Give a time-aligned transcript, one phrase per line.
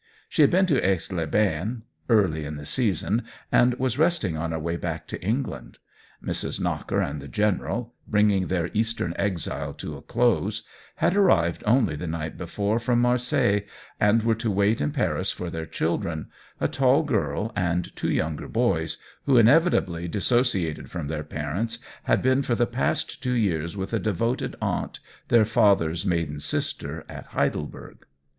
[0.29, 4.49] She had been to Aix les Bains early in the season, and was resting on
[4.51, 5.77] her way back to England.
[6.25, 6.59] Mrs.
[6.59, 10.63] Knocker and the General, bringing their eastern exile to a close,
[10.95, 13.61] had arrived only the night before from Marseilles,
[13.99, 16.29] and were to wait in Paris for their children,
[16.59, 18.97] a tall girl and two younger boys,
[19.27, 23.93] who, inevitably dis sociated from their parents, had been for the past two years with
[23.93, 28.07] a devoted aunt, their father's maiden sister, at Heidelberg.